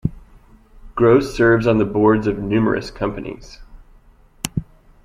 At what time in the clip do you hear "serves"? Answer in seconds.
1.37-1.67